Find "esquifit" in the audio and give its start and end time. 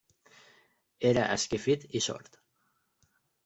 1.35-1.87